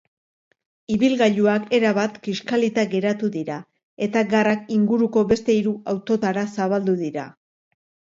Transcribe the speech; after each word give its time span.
Ibilgailuak 0.93 1.65
erabat 1.79 2.15
kiskalita 2.27 2.85
geratu 2.93 3.29
dira 3.35 3.57
eta 4.05 4.23
garrak 4.31 4.65
inguruko 4.77 5.23
beste 5.33 5.57
hiru 5.59 5.75
autotara 5.93 6.47
zabaldu 6.63 6.97
dira. 7.03 7.27